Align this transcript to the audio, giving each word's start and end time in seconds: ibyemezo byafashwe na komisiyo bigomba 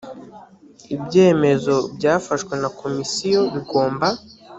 ibyemezo 0.95 1.75
byafashwe 1.95 2.53
na 2.61 2.69
komisiyo 2.79 3.41
bigomba 3.53 4.07